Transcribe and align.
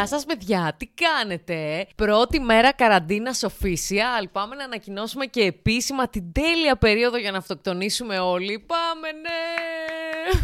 Γεια 0.00 0.08
σας 0.08 0.24
παιδιά, 0.24 0.74
τι 0.76 0.86
κάνετε; 0.86 1.86
Πρώτη 1.96 2.40
μέρα 2.40 2.72
καραντίνας 2.72 3.44
official. 3.46 4.24
Πάμε 4.32 4.54
να 4.54 4.64
ανακοινώσουμε 4.64 5.26
και 5.26 5.42
επίσημα 5.42 6.08
την 6.08 6.32
τέλεια 6.32 6.76
περίοδο 6.76 7.16
για 7.16 7.30
να 7.30 7.38
αυτοκτονήσουμε 7.38 8.18
όλοι. 8.18 8.64
Πάμε, 8.66 9.12
ναι! 9.12 10.40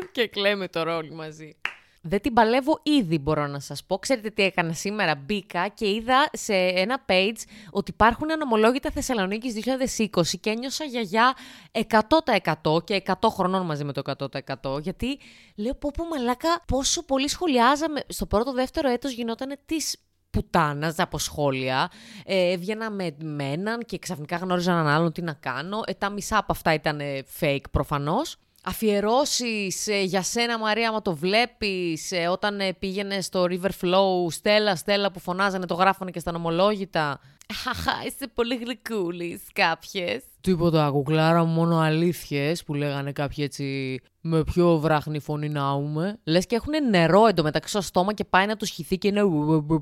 και 0.12 0.28
κλαίμε 0.28 0.68
τώρα 0.68 0.96
όλοι 0.96 1.12
μαζί. 1.12 1.56
Δεν 2.08 2.20
την 2.20 2.32
παλεύω 2.32 2.78
ήδη, 2.82 3.18
μπορώ 3.18 3.46
να 3.46 3.60
σας 3.60 3.84
πω. 3.84 3.98
Ξέρετε 3.98 4.30
τι 4.30 4.42
έκανα 4.42 4.72
σήμερα; 4.72 5.14
Μπήκα 5.14 5.68
και 5.68 5.88
είδα 5.88 6.28
σε 6.32 6.54
ένα 6.54 7.04
page 7.08 7.42
ότι 7.70 7.90
υπάρχουν 7.90 8.32
ανομολόγητα 8.32 8.90
Θεσσαλονίκης 8.90 9.54
2020 9.54 10.38
και 10.40 10.50
ένιωσα 10.50 10.84
γιαγιά 10.84 11.34
100% 12.62 12.84
και 12.84 13.02
100 13.06 13.28
χρονών 13.28 13.66
μαζί 13.66 13.84
με 13.84 13.92
το 13.92 14.02
100%. 14.64 14.80
Γιατί 14.80 15.18
λέω 15.56 15.74
πω 15.74 15.90
πω 15.96 16.04
μαλάκα 16.04 16.62
πόσο 16.66 17.04
πολύ 17.04 17.28
σχολιάζαμε. 17.28 18.00
Στο 18.08 18.26
πρώτο 18.26 18.52
δεύτερο 18.52 18.88
έτος 18.88 19.12
γινόταν 19.12 19.58
τις 19.66 19.96
πουτάνας 20.30 20.98
από 20.98 21.18
σχόλια. 21.18 21.90
Ε, 22.24 22.52
έβγαινα 22.52 22.90
με, 22.90 23.16
με 23.22 23.44
έναν 23.44 23.80
και 23.80 23.98
ξαφνικά 23.98 24.36
γνώριζα 24.36 24.72
έναν 24.72 24.86
άλλον 24.86 25.12
τι 25.12 25.22
να 25.22 25.32
κάνω. 25.32 25.82
Ε, 25.86 25.92
τα 25.92 26.10
μισά 26.10 26.38
από 26.38 26.52
αυτά 26.52 26.74
ήταν 26.74 27.00
fake 27.40 27.70
προφανώς 27.70 28.36
αφιερώσεις 28.66 29.86
ε, 29.86 30.02
για 30.02 30.22
σένα 30.22 30.58
Μαρία, 30.58 30.88
άμα 30.88 31.02
το 31.02 31.16
βλέπεις, 31.16 32.12
ε, 32.12 32.26
όταν 32.28 32.60
ε, 32.60 32.72
πήγαινε 32.72 33.20
στο 33.20 33.46
River 33.48 33.70
Flow, 33.82 34.30
Στέλλα, 34.30 34.76
Στέλλα 34.76 35.10
που 35.10 35.20
φωνάζανε, 35.20 35.66
το 35.66 35.74
γράφανε 35.74 36.10
και 36.10 36.18
στα 36.18 36.32
νομολόγητα. 36.32 37.20
Χαχά, 37.54 37.92
είσαι 38.06 38.26
πολύ 38.34 38.56
γλυκούλης 38.56 39.42
κάποιες. 39.52 40.22
Τίποτα, 40.40 40.90
κουκλάρα 40.90 41.44
μόνο 41.44 41.78
αλήθειες 41.78 42.64
που 42.64 42.74
λέγανε 42.74 43.12
κάποιοι 43.12 43.44
έτσι 43.46 43.98
με 44.20 44.44
πιο 44.44 44.78
βράχνη 44.78 45.18
φωνή 45.18 45.48
να 45.48 45.72
ούμε. 45.72 46.18
Λες 46.24 46.46
και 46.46 46.54
έχουν 46.54 46.88
νερό 46.90 47.26
εντωμεταξύ 47.26 47.70
στο 47.70 47.80
στόμα 47.80 48.12
και 48.12 48.24
πάει 48.24 48.46
να 48.46 48.56
του 48.56 48.66
χυθεί 48.66 48.98
και 48.98 49.08
είναι 49.08 49.22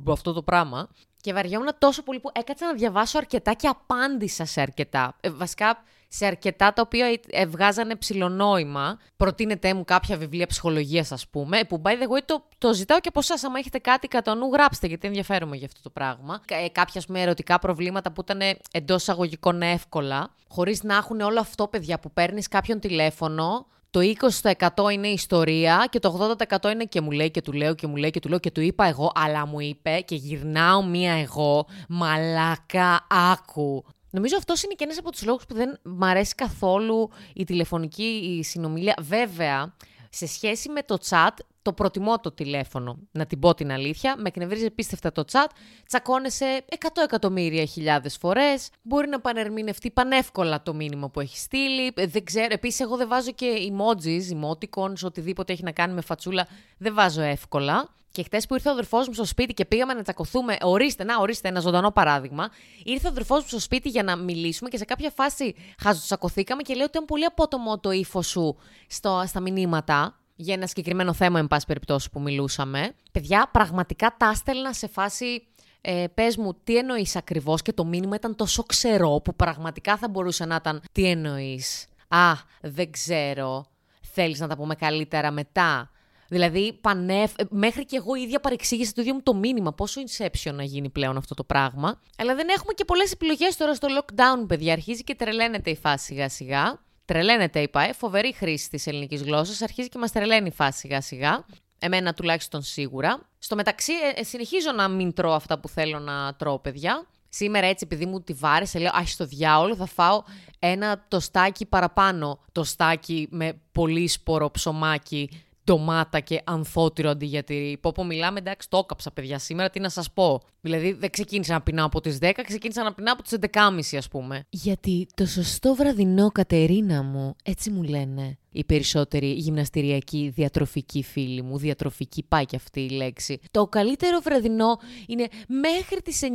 αυτό 0.08 0.32
το 0.32 0.42
πράγμα. 0.42 0.88
Και 1.20 1.32
βαριόμουν 1.32 1.68
τόσο 1.78 2.02
πολύ 2.02 2.20
που 2.20 2.30
έκατσα 2.32 2.66
να 2.66 2.74
διαβάσω 2.74 3.18
αρκετά 3.18 3.52
και 3.52 3.68
απάντησα 3.68 4.44
σε 4.44 4.60
αρκετά. 4.60 5.16
Ε, 5.20 5.30
βασικά 5.30 5.82
σε 6.16 6.26
αρκετά 6.26 6.72
τα 6.72 6.82
οποία 6.82 7.18
βγάζανε 7.48 7.96
ψηλονόημα. 7.96 8.98
Προτείνετε 9.16 9.74
μου 9.74 9.84
κάποια 9.84 10.16
βιβλία 10.16 10.46
ψυχολογίας, 10.46 11.12
ας 11.12 11.28
πούμε. 11.28 11.60
Που 11.68 11.82
by 11.84 11.88
the 11.88 11.92
way 11.92 12.22
το, 12.24 12.44
το 12.58 12.74
ζητάω 12.74 13.00
και 13.00 13.08
από 13.08 13.18
εσάς. 13.18 13.44
Αν 13.44 13.54
έχετε 13.54 13.78
κάτι 13.78 14.08
κατά 14.08 14.34
νου, 14.34 14.50
γράψτε, 14.52 14.86
γιατί 14.86 15.06
ενδιαφέρομαι 15.06 15.56
για 15.56 15.66
αυτό 15.66 15.82
το 15.82 15.90
πράγμα. 15.90 16.40
Ε, 16.48 16.68
κάποια 16.68 17.02
με 17.08 17.20
ερωτικά 17.20 17.58
προβλήματα 17.58 18.12
που 18.12 18.20
ήταν 18.20 18.40
εντός 18.72 19.02
εισαγωγικών 19.02 19.62
εύκολα. 19.62 20.30
Χωρίς 20.48 20.82
να 20.82 20.96
έχουν 20.96 21.20
όλο 21.20 21.40
αυτό, 21.40 21.68
παιδιά, 21.68 21.98
που 21.98 22.12
παίρνεις 22.12 22.48
κάποιον 22.48 22.80
τηλέφωνο, 22.80 23.66
το 23.90 24.00
20% 24.42 24.90
είναι 24.92 25.08
ιστορία 25.08 25.86
και 25.90 25.98
το 25.98 26.36
80% 26.62 26.70
είναι 26.72 26.84
και 26.84 27.00
μου 27.00 27.10
λέει 27.10 27.30
και 27.30 27.40
του 27.40 27.52
λέω 27.52 27.74
και 27.74 27.86
μου 27.86 27.96
λέει 27.96 28.10
και 28.10 28.20
του 28.20 28.28
λέω 28.28 28.38
και 28.38 28.50
του 28.50 28.60
είπα 28.60 28.84
εγώ, 28.84 29.12
αλλά 29.14 29.46
μου 29.46 29.60
είπε 29.60 30.00
και 30.00 30.14
γυρνάω 30.14 30.84
μία 30.84 31.12
εγώ, 31.12 31.66
μαλάκα 31.88 33.06
άκου. 33.32 33.84
Νομίζω 34.14 34.36
αυτός 34.36 34.62
είναι 34.62 34.74
και 34.74 34.84
ένας 34.84 34.98
από 34.98 35.10
τους 35.10 35.24
λόγους 35.24 35.46
που 35.46 35.54
δεν 35.54 35.78
μ' 35.82 36.04
αρέσει 36.04 36.34
καθόλου 36.34 37.10
η 37.34 37.44
τηλεφωνική 37.44 38.40
συνομιλία. 38.44 38.96
Βέβαια, 39.00 39.74
σε 40.10 40.26
σχέση 40.26 40.68
με 40.68 40.82
το 40.82 40.98
chat, 41.08 41.30
το 41.64 41.72
προτιμώ 41.72 42.20
το 42.20 42.32
τηλέφωνο. 42.32 42.98
Να 43.12 43.26
την 43.26 43.38
πω 43.38 43.54
την 43.54 43.72
αλήθεια. 43.72 44.14
Με 44.18 44.28
εκνευρίζει 44.28 44.64
επίστευτα 44.64 45.12
το 45.12 45.24
chat. 45.32 45.46
Τσακώνεσαι 45.86 46.64
100 46.80 46.86
εκατομμύρια 47.04 47.64
χιλιάδες 47.64 48.16
φορές. 48.16 48.68
Μπορεί 48.82 49.08
να 49.08 49.20
πανερμηνευτεί 49.20 49.90
πανεύκολα 49.90 50.62
το 50.62 50.74
μήνυμα 50.74 51.10
που 51.10 51.20
έχεις 51.20 51.40
στείλει. 51.40 51.92
Ε, 51.94 52.06
δεν 52.06 52.24
ξέρω. 52.24 52.48
Επίσης, 52.50 52.80
εγώ 52.80 52.96
δεν 52.96 53.08
βάζω 53.08 53.30
και 53.30 53.70
emojis, 53.70 54.36
emoticons, 54.36 55.02
οτιδήποτε 55.04 55.52
έχει 55.52 55.62
να 55.62 55.72
κάνει 55.72 55.94
με 55.94 56.00
φατσούλα. 56.00 56.46
Δεν 56.78 56.94
βάζω 56.94 57.22
εύκολα. 57.22 57.88
Και 58.10 58.22
χτες 58.22 58.46
που 58.46 58.54
ήρθε 58.54 58.68
ο 58.68 58.72
αδερφός 58.72 59.08
μου 59.08 59.14
στο 59.14 59.24
σπίτι 59.24 59.54
και 59.54 59.64
πήγαμε 59.64 59.94
να 59.94 60.02
τσακωθούμε, 60.02 60.56
ορίστε, 60.62 61.04
να 61.04 61.20
ορίστε 61.20 61.48
ένα 61.48 61.60
ζωντανό 61.60 61.90
παράδειγμα. 61.90 62.48
Ήρθε 62.84 63.06
ο 63.06 63.10
αδερφός 63.10 63.40
μου 63.42 63.48
στο 63.48 63.58
σπίτι 63.58 63.88
για 63.88 64.02
να 64.02 64.16
μιλήσουμε 64.16 64.70
και 64.70 64.76
σε 64.76 64.84
κάποια 64.84 65.10
φάση 65.10 65.54
χαζοτσακωθήκαμε 65.78 66.62
και 66.62 66.74
λέω 66.74 66.84
ότι 66.84 66.92
ήταν 66.96 67.04
πολύ 67.04 67.24
απότομο 67.24 67.78
το 67.78 67.90
ύφος 67.90 68.26
σου 68.26 68.56
στο, 68.86 69.24
στα 69.26 69.40
μηνύματα 69.40 70.18
για 70.34 70.54
ένα 70.54 70.66
συγκεκριμένο 70.66 71.12
θέμα, 71.12 71.38
εν 71.38 71.46
πάση 71.46 71.66
περιπτώσει, 71.66 72.10
που 72.10 72.20
μιλούσαμε. 72.20 72.94
Παιδιά, 73.12 73.48
πραγματικά 73.52 74.14
τα 74.18 74.30
έστελνα 74.30 74.72
σε 74.72 74.88
φάση. 74.88 75.46
Ε, 75.80 76.04
Πες 76.14 76.36
μου, 76.36 76.54
τι 76.64 76.76
εννοείς 76.76 77.16
ακριβώς, 77.16 77.62
και 77.62 77.72
το 77.72 77.84
μήνυμα 77.84 78.14
ήταν 78.16 78.36
τόσο 78.36 78.62
ξερό 78.62 79.20
που 79.24 79.34
πραγματικά 79.34 79.96
θα 79.96 80.08
μπορούσε 80.08 80.44
να 80.44 80.54
ήταν. 80.54 80.82
Τι 80.92 81.08
εννοείς. 81.08 81.86
Α, 82.08 82.32
δεν 82.60 82.90
ξέρω. 82.90 83.66
Θέλεις 84.00 84.40
να 84.40 84.48
τα 84.48 84.56
πούμε 84.56 84.74
καλύτερα 84.74 85.30
μετά. 85.30 85.90
Δηλαδή, 86.28 86.78
πανεφ... 86.80 87.32
Ε, 87.36 87.44
μέχρι 87.50 87.84
και 87.84 87.96
εγώ 87.96 88.14
ίδια 88.14 88.40
παρεξήγησα 88.40 88.92
το 88.92 89.00
ίδιο 89.00 89.14
μου 89.14 89.22
το 89.22 89.34
μήνυμα. 89.34 89.72
Πόσο 89.72 90.00
inception 90.00 90.52
να 90.52 90.62
γίνει 90.62 90.90
πλέον 90.90 91.16
αυτό 91.16 91.34
το 91.34 91.44
πράγμα. 91.44 92.00
Αλλά 92.18 92.34
δεν 92.34 92.48
έχουμε 92.48 92.72
και 92.72 92.84
πολλές 92.84 93.12
επιλογές 93.12 93.56
τώρα 93.56 93.74
στο 93.74 93.88
lockdown, 93.98 94.46
παιδιά. 94.46 94.72
Αρχίζει 94.72 95.04
και 95.04 95.14
τρελαίνεται 95.14 95.70
η 95.70 95.76
φάση 95.76 96.04
σιγά-σιγά. 96.04 96.82
Τρελαίνεται, 97.04 97.60
είπα, 97.60 97.80
ε. 97.80 97.92
Φοβερή 97.92 98.32
χρήση 98.32 98.70
της 98.70 98.86
ελληνικής 98.86 99.22
γλώσσας. 99.22 99.62
Αρχίζει 99.62 99.88
και 99.88 99.98
μας 99.98 100.12
τρελαίνει 100.12 100.46
η 100.46 100.52
φάση 100.52 100.78
σιγά-σιγά. 100.78 101.44
Εμένα 101.78 102.14
τουλάχιστον 102.14 102.62
σίγουρα. 102.62 103.28
Στο 103.38 103.56
μεταξύ, 103.56 103.92
ε, 103.92 104.20
ε, 104.20 104.24
συνεχίζω 104.24 104.72
να 104.72 104.88
μην 104.88 105.12
τρώω 105.12 105.32
αυτά 105.32 105.58
που 105.58 105.68
θέλω 105.68 105.98
να 105.98 106.34
τρώω, 106.34 106.58
παιδιά. 106.58 107.06
Σήμερα 107.28 107.66
έτσι 107.66 107.84
επειδή 107.90 108.06
μου 108.06 108.20
τη 108.22 108.32
βάρεσε, 108.32 108.78
λέω 108.78 108.90
«Αχ, 108.94 109.08
στο 109.08 109.24
διάολο 109.24 109.76
θα 109.76 109.86
φάω 109.86 110.22
ένα 110.58 111.04
τοστάκι 111.08 111.66
παραπάνω 111.66 112.44
τοστάκι 112.52 113.28
με 113.30 113.60
πολύ 113.72 114.08
σπόρο 114.08 114.50
ψωμάκι 114.50 115.44
ντομάτα 115.64 116.20
και 116.20 116.40
ανθότυρο 116.44 117.10
αντί 117.10 117.26
για 117.26 117.44
τυρί. 117.44 117.78
Πω 117.80 117.92
πω 117.92 118.04
μιλάμε, 118.04 118.38
εντάξει, 118.38 118.68
το 118.70 118.78
έκαψα 118.78 119.10
παιδιά 119.10 119.38
σήμερα, 119.38 119.70
τι 119.70 119.80
να 119.80 119.88
σας 119.88 120.12
πω. 120.12 120.40
Δηλαδή 120.60 120.92
δεν 120.92 121.10
ξεκίνησα 121.10 121.52
να 121.52 121.62
πεινάω 121.62 121.86
από 121.86 122.00
τις 122.00 122.18
10, 122.20 122.30
ξεκίνησα 122.46 122.82
να 122.82 122.94
πεινάω 122.94 123.14
από 123.14 123.22
τις 123.22 123.32
11.30 123.32 123.96
ας 123.96 124.08
πούμε. 124.08 124.46
Γιατί 124.50 125.06
το 125.14 125.26
σωστό 125.26 125.74
βραδινό, 125.74 126.30
Κατερίνα 126.30 127.02
μου, 127.02 127.34
έτσι 127.44 127.70
μου 127.70 127.82
λένε 127.82 128.38
οι 128.52 128.64
περισσότεροι 128.64 129.26
γυμναστηριακοί 129.32 130.32
διατροφικοί 130.34 131.02
φίλοι 131.02 131.42
μου. 131.42 131.58
Διατροφική 131.58 132.22
πάει 132.22 132.44
και 132.44 132.56
αυτή 132.56 132.80
η 132.80 132.90
λέξη. 132.90 133.40
Το 133.50 133.66
καλύτερο 133.66 134.20
βραδινό 134.20 134.78
είναι 135.06 135.28
μέχρι 135.48 136.00
τις 136.02 136.20
9, 136.22 136.26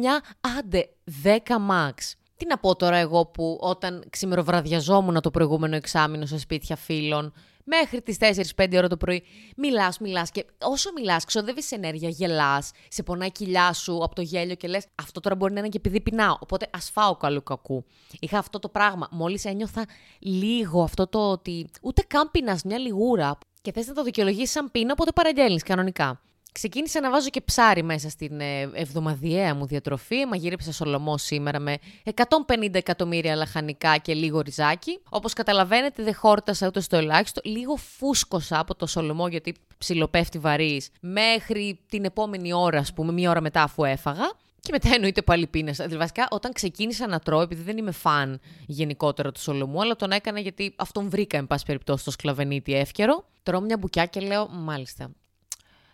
άντε 0.57 0.90
10 1.23 1.38
max. 1.69 1.94
Τι 2.38 2.46
να 2.46 2.57
πω 2.57 2.75
τώρα 2.75 2.97
εγώ 2.97 3.25
που 3.25 3.57
όταν 3.61 4.03
ξημεροβραδιαζόμουν 4.09 5.22
το 5.22 5.31
προηγούμενο 5.31 5.75
εξάμεινο 5.75 6.25
σε 6.25 6.38
σπίτια 6.40 6.75
φίλων, 6.75 7.34
μέχρι 7.69 8.02
τις 8.02 8.18
4-5 8.56 8.75
ώρα 8.78 8.88
το 8.88 8.97
πρωί. 8.97 9.24
Μιλάς, 9.56 10.00
μιλάς 10.00 10.31
και 10.31 10.46
όσο 10.62 10.91
μιλάς, 10.96 11.25
ξοδεύεις 11.25 11.72
ενέργεια, 11.72 12.09
γελάς, 12.09 12.72
σε 12.88 13.03
πονάει 13.03 13.31
κοιλιά 13.31 13.74
σου 13.74 14.03
από 14.03 14.16
το 14.16 14.22
γέλιο 14.22 14.56
και 14.56 14.68
λες: 14.68 14.85
Αυτό 14.96 15.19
τώρα 15.19 15.35
μπορεί 15.35 15.53
να 15.53 15.59
είναι 15.59 15.69
και 15.69 15.78
επειδή 15.78 16.02
πεινάω. 16.02 16.35
Οπότε 16.40 16.68
ας 16.72 16.90
φάω 16.90 17.16
καλού 17.16 17.44
κακού. 17.44 17.85
Είχα 18.19 18.38
αυτό 18.38 18.59
το 18.59 18.69
πράγμα. 18.69 19.08
Μόλις 19.12 19.46
ένιωθα 19.46 19.85
λίγο 20.19 20.84
αυτό 20.84 21.08
το 21.08 21.31
ότι 21.31 21.69
ούτε 21.81 22.03
καν 22.08 22.31
πεινάς, 22.31 22.63
μια 22.63 22.78
λιγούρα. 22.78 23.38
Και 23.62 23.72
θες 23.72 23.88
να 23.88 23.94
το 23.94 24.03
δικαιολογήσεις 24.03 24.52
σαν 24.52 24.72
πίνω, 24.72 24.91
οπότε 24.91 25.12
παραγγέλνεις 25.12 25.63
κανονικά. 25.63 26.22
Ξεκίνησα 26.59 27.02
να 27.02 27.09
βάζω 27.12 27.30
και 27.30 27.42
ψάρι 27.42 27.84
μέσα 27.84 28.09
στην 28.09 28.40
ε, 28.40 28.70
εβδομαδιαία 28.74 29.56
μου 29.56 29.66
διατροφή. 29.66 30.25
Μαγείρεψα 30.25 30.72
σολομό 30.72 31.18
σήμερα 31.18 31.59
με 31.59 31.78
150 32.14 32.74
εκατομμύρια 32.74 33.36
λαχανικά 33.36 33.97
και 33.97 34.14
λίγο 34.14 34.42
ριζάκι. 34.42 35.00
Όπως 35.09 35.34
καταλαβαίνετε, 35.34 36.03
δεν 36.03 36.16
χόρτασα 36.16 36.68
ούτε 36.68 36.80
στο 36.80 36.97
ελάχιστο. 36.97 37.42
Λίγο 37.44 37.75
φούσκωσα 37.75 38.59
από 38.59 38.75
το 38.75 38.86
σολομό 38.86 39.28
γιατί 39.28 39.53
ψιλοπέφτει 39.78 40.40
βαρύς 40.40 40.90
μέχρι 41.02 41.80
την 41.90 42.06
επόμενη 42.06 42.53
ώρα, 42.53 42.80
ας 42.80 42.94
πούμε, 42.94 43.12
μία 43.12 43.30
ώρα 43.30 43.41
μετά 43.41 43.64
αφού 43.64 43.84
έφαγα. 43.84 44.31
Και 44.59 44.70
μετά 44.72 44.90
εννοείται 44.94 45.22
πάλι 45.22 45.47
πίνασα. 45.47 45.84
Δηλαδή, 45.84 45.97
βασικά, 46.00 46.28
όταν 46.30 46.53
ξεκίνησα 46.53 47.08
να 47.08 47.20
τρώω, 47.20 47.41
επειδή 47.41 47.62
δεν 47.62 47.78
είμαι 47.78 47.91
φαν 47.91 48.40
γενικότερα 48.66 49.32
του 49.32 49.40
σολομού, 49.40 49.82
αλλά 49.82 49.96
τον 49.96 50.12
έκανα 50.12 50.40
γιατί 50.40 50.73
αυτόν 50.76 51.09
βρήκα, 51.09 51.38
εν 51.38 51.47
πάση 51.47 51.66
περιπτώσει, 51.66 52.05
το 52.05 52.12
σκλαβενίτι 52.12 52.73
εύκαιρο. 52.73 53.26
Τρώω 53.44 53.62
μια 53.62 53.78
μπουκιά 53.78 54.05
και 54.05 54.20
λέω, 54.20 54.47
μάλιστα, 54.47 55.12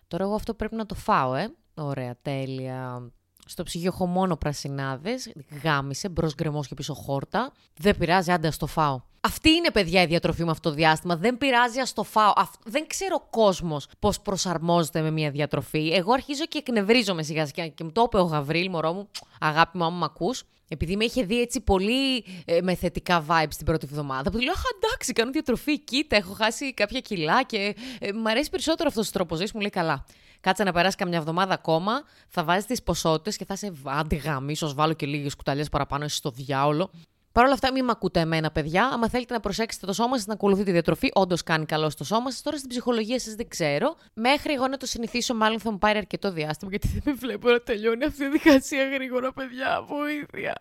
Τώρα 0.07 0.24
εγώ 0.24 0.34
αυτό 0.34 0.54
πρέπει 0.54 0.75
να 0.75 0.86
το 0.86 0.96
φάω, 0.96 1.34
ε. 1.34 1.54
Ωραία, 1.75 2.16
τέλεια. 2.22 3.12
Στο 3.46 3.63
ψυγείο 3.63 3.92
έχω 3.94 4.06
μόνο 4.06 4.38
πρασινάδες. 4.38 5.34
Γάμισε, 5.63 6.10
μπρος 6.10 6.36
γκρεμός 6.36 6.68
και 6.68 6.74
πίσω 6.74 6.94
χόρτα. 6.94 7.52
Δεν 7.78 7.98
πειράζει, 7.98 8.31
άντε, 8.31 8.52
το 8.57 8.68
φάω. 8.68 9.02
Αυτή 9.22 9.50
είναι, 9.50 9.72
παιδιά, 9.72 10.02
η 10.02 10.06
διατροφή 10.06 10.44
με 10.44 10.52
αυτό 10.52 10.69
το 10.69 10.75
διάστημα. 10.75 11.16
Δεν 11.18 11.38
πειράζει, 11.38 11.80
ας 11.80 11.94
το 11.94 12.04
φάω. 12.04 12.34
Δεν 12.66 12.88
ξέρω 12.88 13.19
ο 13.22 13.28
κόσμος 13.30 13.88
πώς 14.00 14.22
προσαρμόζεται 14.22 15.02
με 15.02 15.12
μια 15.12 15.31
διατροφή. 15.31 15.88
Εγώ 15.94 16.13
αρχίζω 16.13 16.46
και 16.46 16.58
εκνευρίζομαι 16.58 17.24
σιγά 17.24 17.46
σιγά. 17.46 17.68
Και 17.68 17.84
μου 17.84 17.92
το 17.92 18.04
είπε 18.06 18.18
ο 18.18 18.24
Γαβρίλ, 18.24 18.69
μωρό 18.69 18.94
μου, 18.94 19.10
αγάπη 19.40 19.78
μου, 19.78 19.84
άμα 19.84 19.98
με 19.98 20.06
ακούς. 20.06 20.44
Επειδή 20.68 20.96
με 20.96 21.04
είχε 21.04 21.24
δει 21.24 21.42
έτσι 21.42 21.62
πολύ 21.62 22.26
ε, 22.46 22.62
με 22.62 22.76
θετικά 22.76 23.26
vibes 23.30 23.54
την 23.58 23.66
πρώτη 23.66 23.88
εβδομάδα, 23.90 24.32
που 24.32 24.38
του 24.38 24.44
λέω: 24.44 24.54
εντάξει, 24.76 25.14
κάνω 25.14 25.32
διατροφή, 25.32 25.80
κοίτα, 25.80 26.16
έχω 26.16 26.34
χάσει 26.34 26.74
κάποια 26.74 27.00
κιλά 27.00 27.44
και 27.44 27.76
ε, 28.00 28.12
μου 28.12 28.30
αρέσει 28.30 28.50
περισσότερο 28.50 28.90
αυτός 28.90 29.08
ο 29.08 29.12
τρόπος 29.12 29.38
ζωής. 29.38 29.52
Μου 29.52 29.60
λέει: 29.60 29.70
Καλά. 29.70 30.06
Κάτσε 30.40 30.64
να 30.64 30.72
περάσει 30.72 30.96
καμιά 30.96 31.18
εβδομάδα 31.18 31.54
ακόμα, 31.54 32.04
θα 32.28 32.44
βάζεις 32.44 32.66
τις 32.66 32.84
ποσότητες 32.84 33.38
και 33.38 33.46
θα 33.46 33.56
σε 33.56 33.74
άντε 33.84 34.22
ίσω 34.48 34.74
βάλω 34.74 34.94
και 34.94 35.06
λίγες 35.06 35.36
κουταλιές 35.36 35.70
παραπάνω, 35.70 36.04
εσύ 36.04 36.16
στο 36.16 36.30
διάολο. 36.30 36.92
Παρ' 37.36 37.44
όλα 37.44 37.54
αυτά, 37.54 37.72
μην 37.72 37.86
με 37.86 37.92
ακούτε 37.92 38.20
εμένα, 38.20 38.52
παιδιά. 38.52 38.86
Άμα 38.88 39.10
θέλετε 39.10 39.34
να 39.34 39.40
προσέξετε 39.40 39.86
το 39.86 39.94
σώμα 39.94 40.18
σας, 40.18 40.26
να 40.26 40.34
ακολουθείτε 40.34 40.66
τη 40.66 40.72
διατροφή, 40.72 41.10
όντως 41.14 41.44
κάνει 41.44 41.66
καλό 41.66 41.90
στο 41.90 42.04
σώμα 42.04 42.32
σας. 42.32 42.42
Τώρα 42.42 42.58
στην 42.58 42.70
ψυχολογία 42.70 43.20
σας 43.20 43.36
δεν 43.36 43.48
ξέρω. 43.48 43.96
Μέχρι 44.14 44.54
εγώ 44.54 44.68
να 44.68 44.78
το 44.78 44.86
συνηθίσω, 44.86 45.36
μάλλον 45.36 45.60
θα 45.60 45.72
μου 45.72 45.78
πάρει 45.78 45.98
αρκετό 45.98 46.32
διάστημα, 46.32 46.70
γιατί 46.72 46.88
δεν 46.88 47.02
με 47.06 47.14
βλέπω 47.14 47.50
να 47.50 47.60
τελειώνει 47.60 48.04
αυτή 48.04 48.24
η 48.24 48.30
διαδικασία 48.30 48.90
γρήγορα, 48.90 49.34
παιδιά. 49.34 49.86
Βοήθεια. 49.88 50.56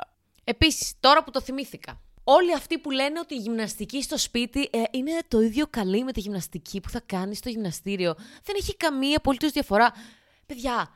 Επίσης, 0.44 0.92
τώρα 1.00 1.24
που 1.24 1.30
το 1.30 1.40
θυμήθηκα. 1.40 2.00
Όλοι 2.24 2.54
αυτοί 2.54 2.78
που 2.78 2.90
λένε 2.90 3.18
ότι 3.18 3.34
η 3.34 3.38
γυμναστική 3.38 4.02
στο 4.02 4.18
σπίτι 4.18 4.68
ε, 4.72 4.82
είναι 4.90 5.12
το 5.28 5.40
ίδιο 5.40 5.66
καλή 5.70 6.04
με 6.04 6.12
τη 6.12 6.20
γυμναστική 6.20 6.80
που 6.80 6.90
θα 6.90 7.02
κάνει 7.06 7.34
στο 7.34 7.48
γυμναστήριο. 7.48 8.14
Δεν 8.44 8.54
έχει 8.58 8.76
καμία 8.76 9.16
απολύτως 9.16 9.50
διαφορά. 9.50 9.92
Παιδιά, 10.46 10.88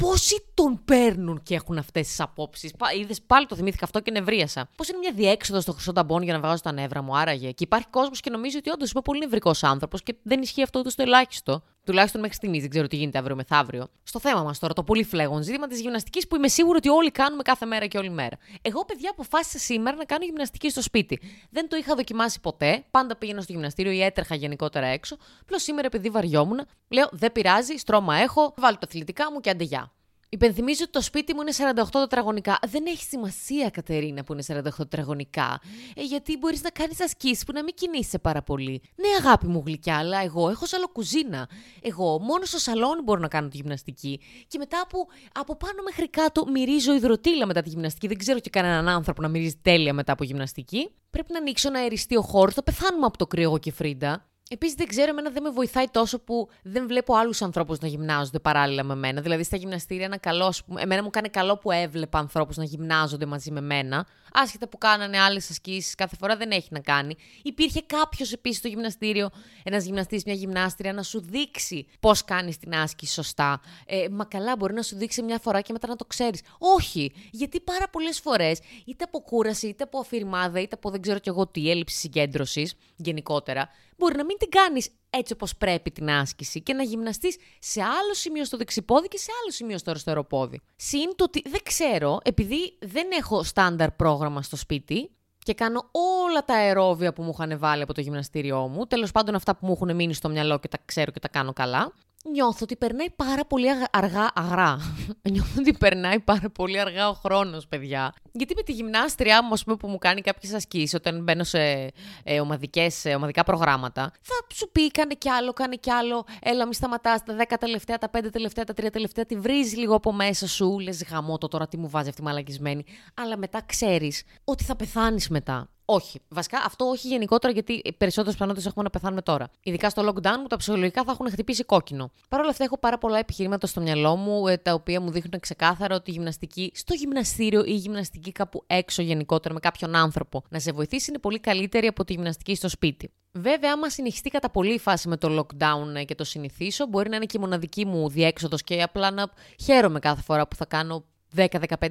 Πόσοι 0.00 0.44
τον 0.54 0.84
παίρνουν 0.84 1.42
και 1.42 1.54
έχουν 1.54 1.78
αυτές 1.78 2.06
τις 2.06 2.20
απόψεις; 2.20 2.72
Είδες 3.00 3.22
πάλι 3.22 3.46
το 3.46 3.56
θυμήθηκα 3.56 3.84
αυτό 3.84 4.00
και 4.00 4.10
νευρίασα. 4.10 4.68
Πώς 4.76 4.88
είναι 4.88 4.98
μια 4.98 5.12
διέξοδος 5.12 5.62
στο 5.62 5.72
χρυσό 5.72 5.92
ταμπόν 5.92 6.22
για 6.22 6.32
να 6.32 6.38
βγάζω 6.40 6.62
τα 6.62 6.72
νεύρα 6.72 7.02
μου, 7.02 7.16
άραγε; 7.16 7.50
Και 7.50 7.64
υπάρχει 7.64 7.86
κόσμος 7.90 8.20
και 8.20 8.30
νομίζει 8.30 8.56
ότι 8.56 8.70
όντως 8.70 8.90
είμαι 8.90 9.02
πολύ 9.02 9.18
νευρικός 9.18 9.62
άνθρωπος 9.62 10.02
και 10.02 10.14
δεν 10.22 10.42
ισχύει 10.42 10.62
αυτό 10.62 10.78
ούτε 10.78 10.90
στο 10.90 11.02
ελάχιστο. 11.02 11.62
Τουλάχιστον 11.84 12.20
μέχρι 12.20 12.36
στιγμής, 12.36 12.60
δεν 12.60 12.70
ξέρω 12.70 12.86
τι 12.86 12.96
γίνεται 12.96 13.18
αύριο 13.18 13.36
μεθαύριο. 13.36 13.88
Στο 14.02 14.20
θέμα 14.20 14.42
μας 14.42 14.58
τώρα, 14.58 14.72
το 14.72 14.82
πολύ 14.82 15.04
φλέγον 15.04 15.42
ζήτημα 15.42 15.66
της 15.66 15.80
γυμναστικής 15.80 16.28
που 16.28 16.36
είμαι 16.36 16.48
σίγουρο 16.48 16.76
ότι 16.76 16.88
όλοι 16.88 17.10
κάνουμε 17.10 17.42
κάθε 17.42 17.66
μέρα 17.66 17.86
και 17.86 17.98
όλη 17.98 18.10
μέρα. 18.10 18.36
Εγώ, 18.62 18.84
παιδιά, 18.84 19.10
αποφάσισα 19.10 19.58
σήμερα 19.58 19.96
να 19.96 20.04
κάνω 20.04 20.24
γυμναστική 20.24 20.70
στο 20.70 20.82
σπίτι. 20.82 21.20
Δεν 21.50 21.68
το 21.68 21.76
είχα 21.76 21.94
δοκιμάσει 21.94 22.40
ποτέ. 22.40 22.84
Πάντα 22.90 23.16
πήγαινα 23.16 23.40
στο 23.40 23.52
γυμναστήριο 23.52 23.92
ή 23.92 24.02
έτρεχα 24.02 24.34
γενικότερα 24.34 24.86
έξω. 24.86 25.16
Απλώς 25.42 25.62
σήμερα, 25.62 25.86
επειδή 25.86 26.10
βαριόμουν, 26.10 26.60
λέω 26.88 27.08
δεν 27.12 27.32
πειράζει, 27.32 27.76
στρώμα 27.76 28.16
έχω, 28.16 28.54
βάλω 28.56 28.76
τα 28.76 28.86
αθλητικά 28.86 29.32
μου 29.32 29.40
και 29.40 29.50
αντεγιά. 29.50 29.92
Υπενθυμίζω 30.32 30.80
ότι 30.82 30.92
το 30.92 31.00
σπίτι 31.00 31.34
μου 31.34 31.40
είναι 31.40 31.74
48 31.82 31.88
τετραγωνικά. 31.92 32.58
Δεν 32.66 32.86
έχει 32.86 33.04
σημασία, 33.04 33.70
Κατερίνα, 33.70 34.24
που 34.24 34.32
είναι 34.32 34.42
48 34.46 34.70
τετραγωνικά. 34.76 35.60
Ε, 35.94 36.02
γιατί 36.02 36.36
μπορείς 36.36 36.62
να 36.62 36.70
κάνεις 36.70 37.00
ασκήσεις 37.00 37.44
που 37.44 37.52
να 37.52 37.62
μην 37.62 37.74
κινείσαι 37.74 38.18
πάρα 38.18 38.42
πολύ. 38.42 38.82
Ναι, 38.94 39.08
αγάπη 39.26 39.46
μου 39.46 39.62
γλυκιά, 39.66 39.96
αλλά 39.98 40.22
εγώ 40.22 40.48
έχω 40.48 40.66
σαλοκουζίνα. 40.66 41.48
Εγώ 41.82 42.18
μόνο 42.20 42.44
στο 42.44 42.58
σαλόνι 42.58 43.02
μπορώ 43.02 43.20
να 43.20 43.28
κάνω 43.28 43.48
τη 43.48 43.56
γυμναστική. 43.56 44.20
Και 44.48 44.58
μετά 44.58 44.80
από, 44.80 45.06
από 45.32 45.56
πάνω 45.56 45.82
μέχρι 45.84 46.08
κάτω 46.08 46.46
μυρίζω 46.46 46.94
υδροτήλα 46.94 47.46
μετά 47.46 47.62
τη 47.62 47.68
γυμναστική. 47.68 48.06
Δεν 48.06 48.18
ξέρω 48.18 48.38
και 48.38 48.50
κανέναν 48.50 48.88
άνθρωπο 48.88 49.22
να 49.22 49.28
μυρίζει 49.28 49.58
τέλεια 49.62 49.92
μετά 49.94 50.12
από 50.12 50.24
γυμναστική. 50.24 50.90
Πρέπει 51.10 51.32
να 51.32 51.38
ανοίξω 51.38 51.68
ένα 51.68 51.78
αεριστείο 51.78 52.22
χώρο. 52.22 52.50
Θα 52.50 52.62
πεθάνουμε 52.62 53.06
από 53.06 53.18
το 53.18 53.26
κρύο 53.26 53.42
εγώ 53.42 53.58
και 53.58 53.72
Φρίντα. 53.72 54.24
Επίσης, 54.52 54.74
δεν 54.74 54.86
ξέρω, 54.86 55.08
εμένα 55.10 55.30
δεν 55.30 55.42
με 55.42 55.50
βοηθάει 55.50 55.88
τόσο 55.90 56.18
που 56.18 56.48
δεν 56.62 56.86
βλέπω 56.86 57.14
άλλους 57.14 57.42
ανθρώπους 57.42 57.78
να 57.78 57.88
γυμνάζονται 57.88 58.38
παράλληλα 58.38 58.82
με 58.82 58.94
μένα. 58.94 59.20
Δηλαδή, 59.20 59.44
στα 59.44 59.56
γυμναστήρια, 59.56 60.04
ένα 60.04 60.16
καλό, 60.16 60.54
εμένα 60.76 61.02
μου 61.02 61.10
κάνει 61.10 61.28
καλό 61.28 61.58
που 61.58 61.70
έβλεπα 61.70 62.18
ανθρώπους 62.18 62.56
να 62.56 62.64
γυμνάζονται 62.64 63.26
μαζί 63.26 63.50
με 63.50 63.60
μένα. 63.60 64.06
Άσχετα 64.32 64.68
που 64.68 64.78
κάνανε 64.78 65.18
άλλες 65.18 65.50
ασκήσεις, 65.50 65.94
κάθε 65.94 66.16
φορά 66.16 66.36
δεν 66.36 66.50
έχει 66.50 66.68
να 66.70 66.80
κάνει. 66.80 67.16
Υπήρχε 67.42 67.82
κάποιος 67.86 68.32
επίσης 68.32 68.58
στο 68.58 68.68
γυμναστήριο, 68.68 69.30
ένας 69.62 69.84
γυμναστής, 69.84 70.24
μια 70.24 70.34
γυμνάστρια, 70.34 70.92
να 70.92 71.02
σου 71.02 71.20
δείξει 71.20 71.86
πώς 72.00 72.24
κάνεις 72.24 72.58
την 72.58 72.74
άσκηση 72.74 73.12
σωστά. 73.12 73.60
Ε, 73.86 74.08
μα 74.10 74.24
καλά, 74.24 74.56
μπορεί 74.56 74.74
να 74.74 74.82
σου 74.82 74.96
δείξει 74.96 75.22
μια 75.22 75.38
φορά 75.38 75.60
και 75.60 75.72
μετά 75.72 75.88
να 75.88 75.96
το 75.96 76.04
ξέρεις. 76.04 76.42
Όχι, 76.58 77.12
γιατί 77.30 77.60
πάρα 77.60 77.88
πολλές 77.88 78.20
φορές, 78.20 78.58
είτε 78.84 79.04
από 79.04 79.20
κούραση, 79.20 79.66
είτε 79.66 79.84
από 79.84 79.98
αφηρημάδα, 79.98 80.60
είτε 80.60 80.74
από 80.74 80.90
δεν 80.90 81.00
ξέρω 81.00 81.18
κι 81.18 81.28
εγώ 81.28 81.46
τι, 81.46 81.70
έλλειψη 81.70 81.96
συγκέντρωσης 81.96 82.74
γενικότερα, 82.96 83.68
μπορεί 84.00 84.16
να 84.16 84.24
μην 84.24 84.38
την 84.38 84.48
κάνεις 84.48 84.90
έτσι 85.10 85.32
όπως 85.32 85.56
πρέπει 85.56 85.90
την 85.90 86.10
άσκηση 86.10 86.62
και 86.62 86.72
να 86.72 86.82
γυμναστείς 86.82 87.36
σε 87.58 87.82
άλλο 87.82 88.14
σημείο 88.14 88.44
στο 88.44 88.56
δεξιπόδι 88.56 89.08
και 89.08 89.18
σε 89.18 89.30
άλλο 89.42 89.52
σημείο 89.52 89.78
στο 89.78 89.90
αριστερό 89.90 90.24
πόδι. 90.24 90.60
Συν 90.76 91.16
το 91.16 91.24
ότι 91.24 91.42
δεν 91.48 91.60
ξέρω, 91.62 92.18
επειδή 92.22 92.76
δεν 92.80 93.08
έχω 93.18 93.42
στάνταρ 93.42 93.90
πρόγραμμα 93.90 94.42
στο 94.42 94.56
σπίτι, 94.56 95.10
και 95.42 95.54
κάνω 95.54 95.90
όλα 96.26 96.44
τα 96.44 96.54
αερόβια 96.54 97.12
που 97.12 97.22
μου 97.22 97.30
είχαν 97.34 97.58
βάλει 97.58 97.82
από 97.82 97.94
το 97.94 98.00
γυμναστήριό 98.00 98.68
μου. 98.68 98.86
Τέλος 98.86 99.10
πάντων, 99.10 99.34
αυτά 99.34 99.56
που 99.56 99.66
μου 99.66 99.72
έχουν 99.72 99.94
μείνει 99.94 100.14
στο 100.14 100.28
μυαλό 100.28 100.58
και 100.58 100.68
τα 100.68 100.78
ξέρω 100.84 101.10
και 101.10 101.20
τα 101.20 101.28
κάνω 101.28 101.52
καλά 101.52 101.92
νιώθω 102.24 102.58
ότι 102.62 102.76
περνάει 102.76 103.10
πάρα 103.10 103.44
πολύ 103.44 103.66
αργά, 103.90 104.30
αγρά. 104.34 104.78
νιώθω 105.30 105.54
ότι 105.58 105.72
περνάει 105.72 106.20
πάρα 106.20 106.50
πολύ 106.50 106.80
αργά 106.80 107.08
ο 107.08 107.12
χρόνος, 107.12 107.66
παιδιά. 107.66 108.14
Γιατί 108.32 108.54
με 108.56 108.62
τη 108.62 108.72
γυμνάστριά 108.72 109.44
μου, 109.44 109.54
πούμε, 109.64 109.76
που 109.76 109.88
μου 109.88 109.98
κάνει 109.98 110.20
κάποιες 110.20 110.52
ασκήσεις, 110.52 110.94
όταν 110.94 111.22
μπαίνω 111.22 111.44
σε 111.44 111.92
ε, 112.22 112.40
ομαδικές, 112.40 113.04
ε, 113.04 113.14
ομαδικά 113.14 113.44
προγράμματα, 113.44 114.12
θα 114.20 114.54
σου 114.54 114.70
πει 114.70 114.90
κάνε 114.90 115.14
κι 115.14 115.28
άλλο, 115.28 115.52
κάνε 115.52 115.76
κι 115.76 115.90
άλλο. 115.90 116.24
Έλα, 116.42 116.66
μη 116.66 116.74
σταματάς 116.74 117.24
τα 117.24 117.36
10 117.36 117.54
τελευταία, 117.60 117.98
τα 117.98 118.10
5 118.10 118.30
τελευταία, 118.32 118.64
τα 118.64 118.72
3 118.72 118.90
τελευταία. 118.92 119.26
Τη 119.26 119.36
βρίζεις 119.36 119.76
λίγο 119.76 119.94
από 119.94 120.12
μέσα 120.12 120.48
σου. 120.48 120.78
Λες 120.78 121.04
γαμό 121.10 121.38
το 121.38 121.48
τώρα 121.48 121.68
τι 121.68 121.76
μου 121.76 121.88
βάζει 121.88 122.08
αυτή 122.08 122.20
η 122.20 122.24
μαλακισμένη. 122.24 122.84
Αλλά 123.14 123.36
μετά 123.36 123.62
ξέρεις 123.66 124.22
ότι 124.44 124.64
θα 124.64 124.76
πεθάνεις 124.76 125.28
μετά. 125.28 125.68
Όχι. 125.92 126.20
Βασικά 126.28 126.62
αυτό 126.64 126.84
όχι 126.84 127.08
γενικότερα 127.08 127.52
γιατί 127.52 127.82
περισσότερες 127.96 128.32
πιθανότητες 128.32 128.66
έχουμε 128.66 128.84
να 128.84 128.90
πεθάνουμε 128.90 129.22
τώρα. 129.22 129.50
Ειδικά 129.62 129.90
στο 129.90 130.08
lockdown 130.08 130.38
που 130.42 130.46
τα 130.48 130.56
ψυχολογικά 130.56 131.04
θα 131.04 131.12
έχουν 131.12 131.30
χτυπήσει 131.30 131.64
κόκκινο. 131.64 132.10
Παρ' 132.28 132.40
όλα 132.40 132.50
αυτά 132.50 132.64
έχω 132.64 132.78
πάρα 132.78 132.98
πολλά 132.98 133.18
επιχειρήματα 133.18 133.66
στο 133.66 133.80
μυαλό 133.80 134.16
μου 134.16 134.46
ε, 134.46 134.56
τα 134.56 134.74
οποία 134.74 135.00
μου 135.00 135.10
δείχνουν 135.10 135.40
ξεκάθαρα 135.40 135.94
ότι 135.94 136.10
η 136.10 136.12
γυμναστική 136.12 136.72
στο 136.74 136.94
γυμναστήριο 136.94 137.60
ή 137.60 137.64
η 137.66 137.74
γυμναστική 137.74 138.32
κάπου 138.32 138.64
έξω 138.66 139.02
γενικότερα 139.02 139.54
με 139.54 139.60
κάποιον 139.60 139.94
άνθρωπο 139.94 140.42
να 140.48 140.58
σε 140.58 140.72
βοηθήσει 140.72 141.10
είναι 141.10 141.18
πολύ 141.18 141.38
καλύτερη 141.38 141.86
από 141.86 142.04
τη 142.04 142.12
γυμναστική 142.12 142.54
στο 142.54 142.68
σπίτι. 142.68 143.12
Βέβαια, 143.32 143.72
άμα 143.72 143.90
συνεχιστεί 143.90 144.30
κατά 144.30 144.50
πολύ 144.50 144.74
η 144.74 144.78
φάση 144.78 145.08
με 145.08 145.16
το 145.16 145.38
lockdown 145.38 145.94
ε, 145.94 146.04
και 146.04 146.14
το 146.14 146.24
συνηθίσω, 146.24 146.86
μπορεί 146.86 147.08
να 147.08 147.16
είναι 147.16 147.26
και 147.26 147.36
η 147.36 147.40
μοναδική 147.40 147.86
μου 147.86 148.08
διέξοδος 148.08 148.62
και 148.62 148.82
απλά 148.82 149.10
να 149.10 149.30
χαίρομαι 149.62 149.98
κάθε 149.98 150.22
φορά 150.22 150.48
που 150.48 150.56
θα 150.56 150.64
κάνω 150.64 151.04
10-15 151.36 151.46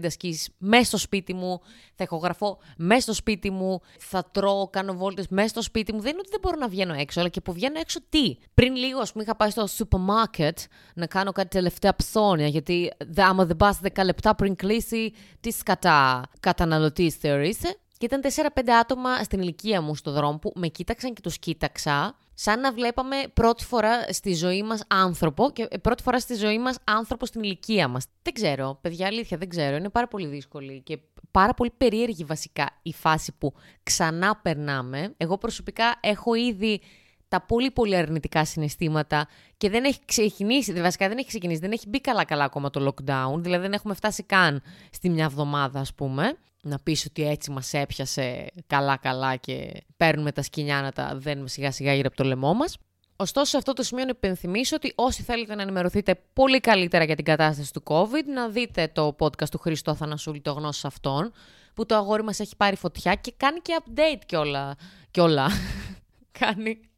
ασκήσεις 0.05 0.49
μέσα 0.57 0.83
στο 0.83 0.97
σπίτι 0.97 1.33
μου, 1.33 1.61
θα 1.95 2.03
ηχογραφώ 2.03 2.57
μέσα 2.77 3.01
στο 3.01 3.13
σπίτι 3.13 3.49
μου, 3.49 3.81
θα 3.99 4.29
τρώω, 4.31 4.69
κάνω 4.69 4.93
βόλτες 4.93 5.27
μέσα 5.27 5.47
στο 5.47 5.61
σπίτι 5.61 5.93
μου. 5.93 6.01
Δεν 6.01 6.11
είναι 6.11 6.19
ότι 6.19 6.29
δεν 6.29 6.39
μπορώ 6.41 6.57
να 6.57 6.67
βγαίνω 6.67 6.93
έξω, 6.93 7.19
αλλά 7.19 7.29
και 7.29 7.41
που 7.41 7.53
βγαίνω 7.53 7.79
έξω 7.79 7.99
τι; 8.09 8.35
Πριν 8.53 8.75
λίγο, 8.75 8.99
ας 8.99 9.11
πούμε, 9.11 9.23
είχα 9.23 9.35
πάει 9.35 9.49
στο 9.49 9.67
σούπερ 9.67 9.99
μάρκετ 9.99 10.59
να 10.95 11.05
κάνω 11.05 11.31
κάτι 11.31 11.47
τελευταία 11.49 11.95
ψώνια, 11.95 12.47
γιατί 12.47 12.91
άμα 13.17 13.45
δεν 13.45 13.55
πας 13.55 13.79
10 13.93 14.03
λεπτά 14.03 14.35
πριν 14.35 14.55
κλείσει, 14.55 15.13
τι 15.39 15.51
σκατά 15.51 16.23
καταναλωτής 16.39 17.15
θεωρείσαι; 17.15 17.77
Και 17.99 18.05
ήταν 18.05 18.21
4-5 18.53 18.69
άτομα 18.69 19.23
στην 19.23 19.39
ηλικία 19.39 19.81
μου 19.81 19.95
στο 19.95 20.11
δρόμο 20.11 20.37
που 20.37 20.53
με 20.55 20.67
κοίταξαν 20.67 21.13
και 21.13 21.21
τους 21.21 21.39
κοίταξα 21.39 22.15
σαν 22.33 22.59
να 22.59 22.71
βλέπαμε 22.73 23.15
πρώτη 23.33 23.65
φορά 23.65 24.13
στη 24.13 24.33
ζωή 24.33 24.63
μας 24.63 24.83
άνθρωπο 24.87 25.51
και 25.51 25.67
πρώτη 25.81 26.03
φορά 26.03 26.19
στη 26.19 26.35
ζωή 26.35 26.59
μας 26.59 26.77
άνθρωπο 26.83 27.25
στην 27.25 27.43
ηλικία 27.43 27.87
μας. 27.87 28.05
Δεν 28.21 28.33
ξέρω, 28.33 28.77
παιδιά, 28.81 29.07
αλήθεια, 29.07 29.37
δεν 29.37 29.49
ξέρω. 29.49 29.75
Είναι 29.75 29.89
πάρα 29.89 30.07
πολύ 30.07 30.27
δύσκολη 30.27 30.81
και 30.81 30.99
πάρα 31.31 31.53
πολύ 31.53 31.71
περίεργη 31.77 32.23
βασικά 32.23 32.69
η 32.81 32.93
φάση 32.93 33.33
που 33.37 33.53
ξανά 33.83 34.39
περνάμε. 34.41 35.13
Εγώ 35.17 35.37
προσωπικά 35.37 35.97
έχω 36.01 36.33
ήδη 36.33 36.81
τα 37.29 37.41
πολύ 37.41 37.71
πολύ 37.71 37.95
αρνητικά 37.95 38.45
συναισθήματα 38.45 39.27
και 39.57 39.69
δεν 39.69 39.83
έχει 39.83 39.99
ξεκινήσει, 40.05 40.73
βασικά 40.73 41.07
δεν 41.07 41.17
έχει 41.17 41.27
ξεκινήσει, 41.27 41.59
δεν 41.59 41.71
έχει 41.71 41.89
μπει 41.89 42.01
καλά 42.01 42.25
καλά 42.25 42.43
ακόμα 42.43 42.69
το 42.69 42.85
lockdown, 42.87 43.37
δηλαδή 43.37 43.61
δεν 43.61 43.73
έχουμε 43.73 43.93
φτάσει 43.93 44.23
καν 44.23 44.61
στη 44.91 45.09
μια 45.09 45.23
εβδομάδα 45.23 45.79
ας 45.79 45.93
πούμε 45.93 46.37
να 46.61 46.79
πεις 46.79 47.05
ότι 47.05 47.27
έτσι 47.27 47.51
μας 47.51 47.73
έπιασε 47.73 48.47
καλά-καλά 48.67 49.35
και 49.35 49.83
παίρνουμε 49.97 50.31
τα 50.31 50.41
σκηνιά 50.41 50.81
να 50.81 50.91
τα 50.91 51.11
δένουμε 51.15 51.47
σιγά-σιγά 51.47 51.93
γύρω 51.93 52.07
από 52.07 52.15
το 52.15 52.23
λαιμό 52.23 52.53
μας. 52.53 52.77
Ωστόσο, 53.15 53.45
σε 53.45 53.57
αυτό 53.57 53.73
το 53.73 53.83
σημείο 53.83 54.03
να 54.03 54.09
υπενθυμίσω 54.09 54.75
ότι 54.75 54.93
όσοι 54.95 55.23
θέλετε 55.23 55.55
να 55.55 55.61
ενημερωθείτε 55.61 56.21
πολύ 56.33 56.59
καλύτερα 56.59 57.03
για 57.03 57.15
την 57.15 57.25
κατάσταση 57.25 57.73
του 57.73 57.83
COVID, 57.85 58.25
να 58.33 58.49
δείτε 58.49 58.91
το 58.93 59.15
podcast 59.19 59.49
του 59.51 59.57
Χρήστο 59.57 59.91
Αθανασούλη, 59.91 60.41
το 60.41 60.51
γνώσης 60.51 60.85
αυτών, 60.85 61.31
που 61.73 61.85
το 61.85 61.95
αγόρι 61.95 62.23
μας 62.23 62.39
έχει 62.39 62.55
πάρει 62.55 62.75
φωτιά 62.75 63.15
και 63.15 63.33
κάνει 63.37 63.59
και 63.59 63.79
update 63.83 64.21
κιόλα. 64.25 64.75
κιόλα. 65.11 65.49
κάνει 66.39 66.88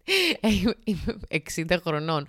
Είμαι 0.84 1.20
60 1.56 1.78
χρονών. 1.84 2.26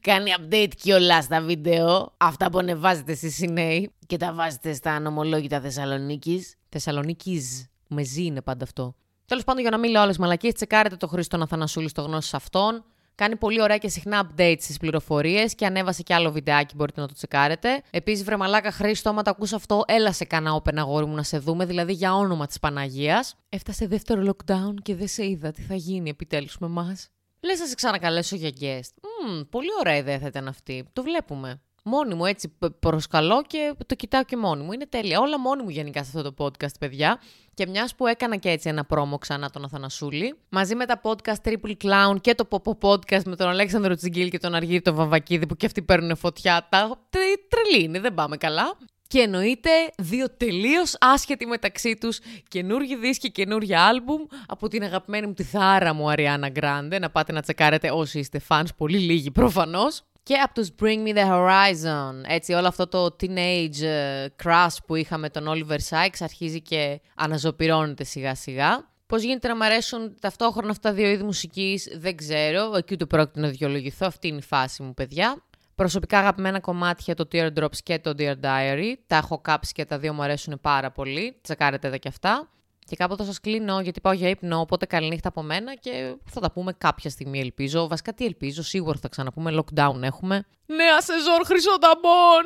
Κάνει 0.00 0.30
update 0.38 0.72
κιόλας 0.76 1.24
στα 1.24 1.40
βίντεο. 1.40 2.14
Αυτά 2.16 2.50
που 2.50 2.58
ανεβάζετε 2.58 3.12
εσεί 3.12 3.44
οι 3.44 3.48
νέοι 3.48 3.90
και 4.06 4.16
τα 4.16 4.32
βάζετε 4.32 4.72
στα 4.72 5.00
νομολόγητα 5.00 5.60
Θεσσαλονίκης. 5.60 6.54
Θεσσαλονίκης. 6.68 7.68
Με 7.86 8.02
ζει 8.02 8.24
είναι 8.24 8.42
πάντα 8.42 8.64
αυτό. 8.64 8.94
Τέλος 9.26 9.44
πάντων, 9.44 9.62
για 9.62 9.70
να 9.70 9.78
μην 9.78 9.90
λέω 9.90 10.02
όλε 10.02 10.12
μαλακίες, 10.18 10.54
τσεκάρετε 10.54 10.96
το 10.96 11.06
Χρήστο 11.06 11.42
Αθανασούλη 11.42 11.88
στο 11.88 12.02
γνώση 12.02 12.36
αυτών. 12.36 12.84
Κάνει 13.20 13.36
πολύ 13.36 13.62
ωραία 13.62 13.78
και 13.78 13.88
συχνά 13.88 14.26
updates 14.26 14.56
στις 14.58 14.76
πληροφορίες 14.76 15.54
και 15.54 15.66
ανέβασε 15.66 16.02
και 16.02 16.14
άλλο 16.14 16.32
βιντεάκι, 16.32 16.74
μπορείτε 16.76 17.00
να 17.00 17.06
το 17.06 17.14
τσεκάρετε. 17.14 17.82
Επίσης, 17.90 18.24
βρε 18.24 18.36
μαλάκα 18.36 18.70
Χρήστο, 18.70 19.08
άμα 19.08 19.22
το 19.22 19.30
ακούς 19.30 19.52
αυτό, 19.52 19.82
έλα 19.86 20.12
σε 20.12 20.24
κανένα 20.24 20.62
open 20.62 20.76
αγόρι 20.76 21.06
μου 21.06 21.14
να 21.14 21.22
σε 21.22 21.38
δούμε, 21.38 21.64
δηλαδή 21.64 21.92
για 21.92 22.14
όνομα 22.14 22.46
της 22.46 22.58
Παναγίας. 22.58 23.36
Έφτασε 23.48 23.86
δεύτερο 23.86 24.22
lockdown 24.32 24.74
και 24.82 24.94
δεν 24.94 25.08
σε 25.08 25.26
είδα. 25.26 25.50
Τι 25.50 25.62
θα 25.62 25.74
γίνει 25.74 26.10
επιτέλους 26.10 26.58
με 26.58 26.66
εμάς; 26.66 27.08
Λες 27.40 27.58
να 27.58 27.66
σε 27.66 27.74
ξανακαλέσω 27.74 28.36
για 28.36 28.50
guest. 28.60 28.92
Mm, 29.00 29.46
πολύ 29.50 29.68
ωραία 29.80 29.96
ιδέα 29.96 30.18
θα 30.18 30.26
ήταν 30.26 30.48
αυτή. 30.48 30.88
Το 30.92 31.02
βλέπουμε. 31.02 31.60
Μόνη 31.82 32.14
μου 32.14 32.24
έτσι 32.24 32.52
προσκαλώ 32.80 33.42
και 33.46 33.74
το 33.86 33.94
κοιτάω 33.94 34.24
και 34.24 34.36
μόνη 34.36 34.62
μου. 34.62 34.72
Είναι 34.72 34.86
τέλεια. 34.86 35.20
Όλα 35.20 35.40
μόνη 35.40 35.62
μου 35.62 35.70
γενικά 35.70 36.04
σε 36.04 36.18
αυτό 36.18 36.32
το 36.32 36.44
podcast, 36.44 36.78
παιδιά. 36.80 37.20
Και 37.54 37.66
μιας 37.66 37.94
που 37.94 38.06
έκανα 38.06 38.36
και 38.36 38.48
έτσι 38.48 38.68
ένα 38.68 38.84
πρόμο 38.84 39.18
ξανά 39.18 39.50
τον 39.50 39.64
Αθανασούλη, 39.64 40.34
μαζί 40.48 40.74
με 40.74 40.86
τα 40.86 41.00
podcast 41.02 41.48
Triple 41.48 41.72
Clown 41.84 42.20
και 42.20 42.34
το 42.34 42.48
Popo 42.50 42.88
Podcast 42.88 43.22
με 43.24 43.36
τον 43.36 43.48
Αλέξανδρο 43.48 43.94
Τσιγκίλ 43.94 44.28
και 44.28 44.38
τον 44.38 44.54
Αργύρι 44.54 44.80
τον 44.80 44.94
Βαμβακίδη 44.94 45.46
που 45.46 45.56
και 45.56 45.66
αυτοί 45.66 45.82
παίρνουν 45.82 46.16
φωτιά. 46.16 46.66
Τα 46.70 47.06
τρελή 47.48 47.84
είναι, 47.84 48.00
δεν 48.00 48.14
πάμε 48.14 48.36
καλά. 48.36 48.76
Και 49.06 49.18
εννοείται 49.18 49.70
δύο 49.98 50.30
τελείως 50.36 50.96
άσχετοι 51.00 51.46
μεταξύ 51.46 51.96
τους 52.00 52.18
καινούργιοι 52.48 52.96
δίσκοι, 52.96 53.30
καινούργια 53.30 53.84
άλμπουμ 53.86 54.22
από 54.46 54.68
την 54.68 54.82
αγαπημένη 54.82 55.26
μου 55.26 55.32
τη 55.32 55.42
θάρα 55.42 55.94
μου 55.94 56.10
Αριάννα 56.10 56.48
Γκράντε. 56.48 56.98
Να 56.98 57.10
πάτε 57.10 57.32
να 57.32 57.42
τσεκάρετε 57.42 57.90
όσοι 57.90 58.18
είστε 58.18 58.40
fans, 58.48 58.66
πολύ 58.76 58.98
λίγοι 58.98 59.30
προφανώς. 59.30 60.02
Και 60.22 60.34
από 60.34 60.54
τους 60.54 60.70
Bring 60.80 61.06
Me 61.06 61.16
The 61.16 61.30
Horizon, 61.30 62.12
έτσι 62.26 62.52
όλο 62.52 62.66
αυτό 62.66 62.86
το 62.86 63.16
teenage 63.20 63.82
ε, 63.82 64.26
crush 64.42 64.76
που 64.86 64.94
είχαμε 64.94 65.30
τον 65.30 65.44
Oliver 65.48 65.78
Sykes 65.88 66.18
αρχίζει 66.20 66.62
και 66.62 67.00
αναζωπυρώνεται 67.14 68.04
σιγά 68.04 68.34
σιγά. 68.34 68.88
Πώς 69.06 69.22
γίνεται 69.22 69.48
να 69.48 69.56
μου 69.56 69.64
αρέσουν 69.64 70.16
ταυτόχρονα 70.20 70.70
αυτά 70.70 70.88
τα 70.88 70.94
δύο 70.94 71.08
είδη 71.08 71.22
μουσικής, 71.22 71.88
δεν 71.96 72.16
ξέρω. 72.16 72.74
Εκεί 72.76 72.94
ούτε 72.94 73.06
πρόκειται 73.06 73.40
να 73.40 73.48
δικαιολογηθώ. 73.48 74.06
Αυτή 74.06 74.28
είναι 74.28 74.38
η 74.38 74.42
φάση 74.42 74.82
μου, 74.82 74.94
παιδιά. 74.94 75.42
Προσωπικά 75.74 76.18
αγαπημένα 76.18 76.60
κομμάτια 76.60 77.14
το 77.14 77.28
Teardrops 77.32 77.76
και 77.82 77.98
το 77.98 78.14
Dear 78.18 78.34
Diary. 78.42 78.94
Τα 79.06 79.16
έχω 79.16 79.38
κάψει 79.38 79.72
και 79.72 79.84
τα 79.84 79.98
δύο 79.98 80.12
μου 80.12 80.22
αρέσουν 80.22 80.58
πάρα 80.60 80.90
πολύ. 80.90 81.38
Τσεκάρετε 81.42 81.86
εδώ 81.86 81.98
και 81.98 82.08
αυτά. 82.08 82.50
Και 82.90 82.96
κάποτε 82.96 83.24
σας 83.24 83.40
κλείνω 83.40 83.80
γιατί 83.80 84.00
πάω 84.00 84.12
για 84.12 84.28
ύπνο, 84.28 84.60
οπότε 84.60 84.86
καληνύχτα 84.86 85.28
από 85.28 85.42
μένα 85.42 85.74
και 85.74 86.14
θα 86.24 86.40
τα 86.40 86.50
πούμε 86.50 86.72
κάποια 86.78 87.10
στιγμή 87.10 87.40
ελπίζω. 87.40 87.88
Βασικά 87.88 88.12
τι 88.12 88.24
ελπίζω, 88.24 88.62
σίγουρα 88.62 88.98
θα 89.00 89.08
ξαναπούμε, 89.08 89.52
lockdown 89.54 90.02
έχουμε. 90.02 90.44
Νέα 90.66 91.00
σεζόν 91.00 91.44
χρυσοταμπών! 91.44 92.44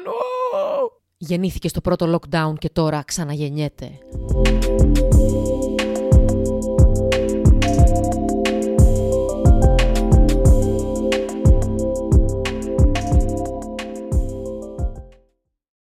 Γεννήθηκε 1.17 1.69
στο 1.69 1.81
πρώτο 1.81 2.19
lockdown 2.19 2.53
και 2.59 2.69
τώρα 2.69 3.03
ξαναγεννιέται. 3.05 3.99